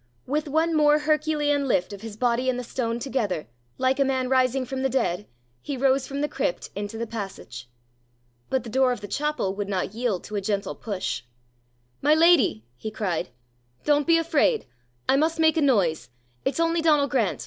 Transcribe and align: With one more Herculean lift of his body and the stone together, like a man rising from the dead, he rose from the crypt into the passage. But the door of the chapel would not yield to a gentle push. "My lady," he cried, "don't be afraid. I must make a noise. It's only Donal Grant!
With 0.25 0.47
one 0.47 0.75
more 0.75 0.97
Herculean 0.97 1.67
lift 1.67 1.93
of 1.93 2.01
his 2.01 2.17
body 2.17 2.49
and 2.49 2.57
the 2.57 2.63
stone 2.63 2.97
together, 2.97 3.47
like 3.77 3.99
a 3.99 4.03
man 4.03 4.29
rising 4.29 4.65
from 4.65 4.81
the 4.81 4.89
dead, 4.89 5.27
he 5.61 5.77
rose 5.77 6.07
from 6.07 6.21
the 6.21 6.27
crypt 6.27 6.71
into 6.75 6.97
the 6.97 7.05
passage. 7.05 7.69
But 8.49 8.63
the 8.63 8.69
door 8.71 8.91
of 8.91 9.01
the 9.01 9.07
chapel 9.07 9.53
would 9.55 9.69
not 9.69 9.93
yield 9.93 10.23
to 10.23 10.35
a 10.35 10.41
gentle 10.41 10.73
push. 10.73 11.21
"My 12.01 12.15
lady," 12.15 12.65
he 12.77 12.89
cried, 12.89 13.29
"don't 13.85 14.07
be 14.07 14.17
afraid. 14.17 14.65
I 15.07 15.17
must 15.17 15.39
make 15.39 15.55
a 15.55 15.61
noise. 15.61 16.09
It's 16.45 16.59
only 16.59 16.81
Donal 16.81 17.07
Grant! 17.07 17.39